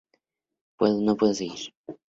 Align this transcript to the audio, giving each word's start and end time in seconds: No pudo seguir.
No 0.81 1.15
pudo 1.15 1.33
seguir. 1.35 1.61